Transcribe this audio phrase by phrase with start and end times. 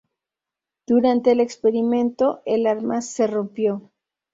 [0.87, 3.91] Durante el experimento, el arma se rompió.